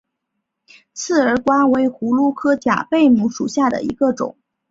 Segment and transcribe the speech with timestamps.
[0.95, 4.35] 刺儿瓜为葫芦科假贝母属下的一个种。